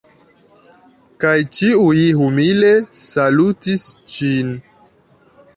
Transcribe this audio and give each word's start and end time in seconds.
Kaj 1.25 1.33
ĉiuj 1.57 1.99
humile 2.21 2.73
salutis 3.03 3.87
ŝin. 4.15 4.55